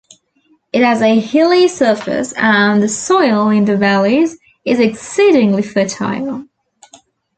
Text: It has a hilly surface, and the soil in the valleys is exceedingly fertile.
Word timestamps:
It 0.73 0.81
has 0.81 0.99
a 1.03 1.19
hilly 1.19 1.67
surface, 1.67 2.33
and 2.35 2.81
the 2.81 2.87
soil 2.89 3.49
in 3.51 3.65
the 3.65 3.77
valleys 3.77 4.35
is 4.65 4.79
exceedingly 4.79 5.61
fertile. 5.61 6.45